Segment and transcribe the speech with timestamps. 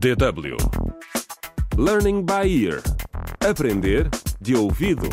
[0.00, 0.56] DW
[1.76, 2.80] Learning by Ear
[3.46, 4.08] Aprender
[4.40, 5.06] de ouvido.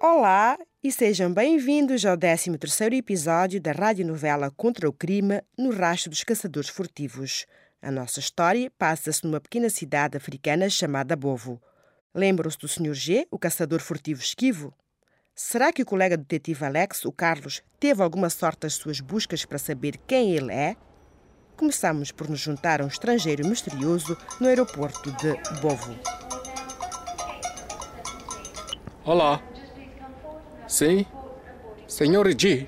[0.00, 6.24] Olá e sejam bem-vindos ao 13º episódio da radionovela Contra o Crime no Rastro dos
[6.24, 7.46] Caçadores Furtivos.
[7.80, 11.62] A nossa história passa-se numa pequena cidade africana chamada Bovo.
[12.12, 12.94] Lembram-se do Sr.
[12.94, 14.74] G, o caçador furtivo esquivo?
[15.36, 19.58] Será que o colega detetive Alex, o Carlos, teve alguma sorte nas suas buscas para
[19.58, 20.74] saber quem ele é?
[21.56, 25.96] Começamos por nos juntar a um estrangeiro misterioso no aeroporto de Bovo.
[29.04, 29.40] Olá.
[30.66, 31.06] Sim?
[31.86, 32.66] Senhor G,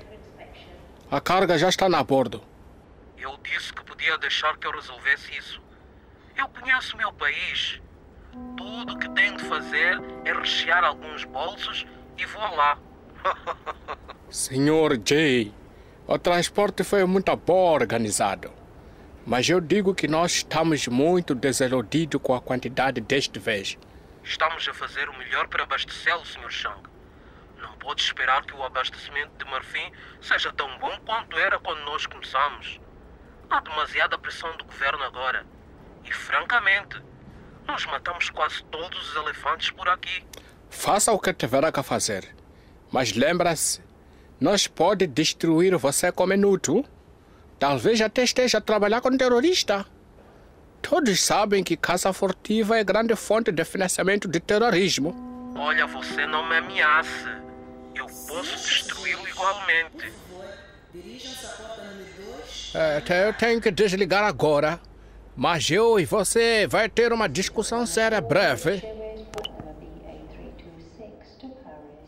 [1.11, 2.41] a carga já está na bordo.
[3.17, 5.61] Eu disse que podia deixar que eu resolvesse isso.
[6.37, 7.81] Eu conheço o meu país.
[8.55, 11.85] Tudo o que tenho de fazer é rechear alguns bolsos
[12.17, 12.79] e vou lá.
[14.29, 15.51] Senhor J,
[16.07, 18.66] o transporte foi muito bem organizado.
[19.27, 23.77] Mas eu digo que nós estamos muito desiludidos com a quantidade deste vez.
[24.23, 26.49] Estamos a fazer o melhor para abastecê-lo, Sr.
[26.49, 26.81] Chang.
[27.57, 32.05] Não pode esperar que o abastecimento de marfim seja tão bom quanto era quando nós
[32.05, 32.79] começamos.
[33.49, 35.45] Há demasiada pressão do governo agora.
[36.05, 37.01] E, francamente,
[37.67, 40.23] nós matamos quase todos os elefantes por aqui.
[40.69, 42.33] Faça o que tiver que fazer.
[42.89, 43.83] Mas lembra-se,
[44.39, 46.85] nós pode destruir você com minuto.
[47.59, 49.85] Talvez até esteja a trabalhar com terrorista.
[50.81, 55.53] Todos sabem que caça furtiva é grande fonte de financiamento de terrorismo.
[55.57, 57.27] Olha, você não me ameace.
[57.95, 60.13] Eu posso destruí-lo igualmente.
[62.73, 64.79] É, eu tenho que desligar agora.
[65.35, 68.83] Mas eu e você vai ter uma discussão séria breve.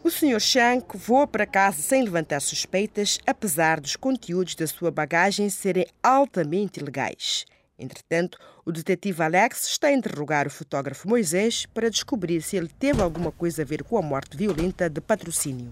[0.09, 0.39] O Sr.
[0.41, 6.83] Shank voa para casa sem levantar suspeitas, apesar dos conteúdos da sua bagagem serem altamente
[6.83, 7.45] legais.
[7.77, 13.03] Entretanto, o detetive Alex está a interrogar o fotógrafo Moisés para descobrir se ele teve
[13.03, 15.71] alguma coisa a ver com a morte violenta de patrocínio.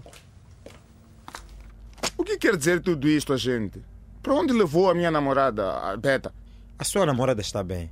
[2.16, 3.82] O que quer dizer tudo isto, agente?
[4.22, 6.32] Para onde levou a minha namorada, a Beta?
[6.78, 7.90] A sua namorada está bem.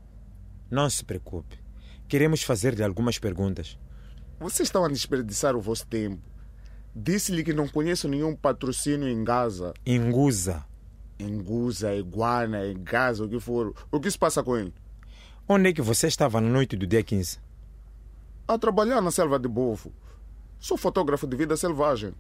[0.71, 1.59] Não se preocupe.
[2.06, 3.76] Queremos fazer-lhe algumas perguntas.
[4.38, 6.35] Vocês estão a desperdiçar o vosso tempo.
[6.99, 9.75] Disse-lhe que não conheço nenhum patrocínio em Gaza.
[9.84, 10.65] Em Guza.
[11.19, 13.75] Em Guza, Iguana, em Gaza, o que for.
[13.93, 14.73] O que se passa com ele?
[15.47, 17.39] Onde é que você estava na noite do dia 15?
[18.49, 19.93] A trabalhar na selva de Bofo.
[20.59, 22.15] Sou fotógrafo de vida selvagem.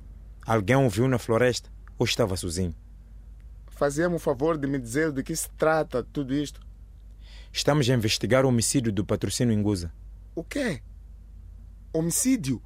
[0.46, 2.74] Alguém o viu na floresta ou estava sozinho?
[3.68, 6.60] Fazia-me o favor de me dizer de que se trata tudo isto.
[7.50, 9.90] Estamos a investigar o homicídio do patrocínio em Guza.
[10.34, 10.82] O quê?
[11.94, 12.60] Homicídio?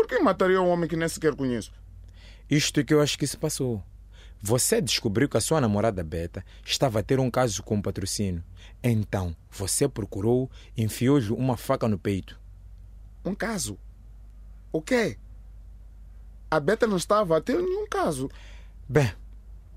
[0.00, 1.74] Por que mataria um homem que nem sequer conheço?
[2.50, 3.84] Isto é que eu acho que se passou.
[4.40, 8.42] Você descobriu que a sua namorada Beta estava a ter um caso com o patrocínio.
[8.82, 12.40] Então, você procurou e enfiou-lhe uma faca no peito.
[13.22, 13.78] Um caso?
[14.72, 15.18] O quê?
[16.50, 18.30] A Beta não estava a ter nenhum caso.
[18.88, 19.12] Bem,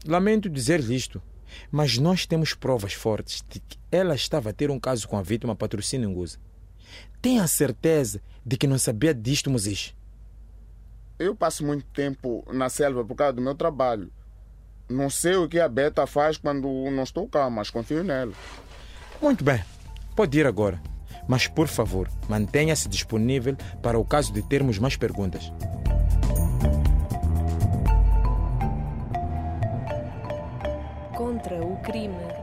[0.07, 1.21] lamento dizer-lhe isto,
[1.69, 5.21] mas nós temos provas fortes de que ela estava a ter um caso com a
[5.21, 6.37] vítima patrocínio em Guza.
[7.21, 9.93] Tenha certeza de que não sabia disto, Moisés.
[11.19, 14.11] Eu passo muito tempo na selva por causa do meu trabalho.
[14.89, 18.33] Não sei o que a Beta faz quando não estou cá, mas confio nela.
[19.21, 19.63] Muito bem,
[20.15, 20.81] pode ir agora.
[21.27, 25.51] Mas, por favor, mantenha-se disponível para o caso de termos mais perguntas.
[31.15, 32.42] Contra o crime.